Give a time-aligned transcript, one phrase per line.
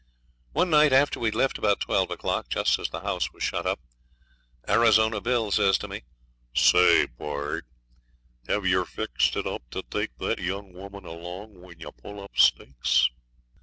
[0.53, 3.79] One night, after we'd left about twelve o'clock, just as the house shut up,
[4.67, 6.01] Arizona Bill says to me
[6.55, 7.67] 'Say, pard,
[8.47, 12.31] have yer fixed it up to take that young woman along when you pull up
[12.35, 13.11] stakes?'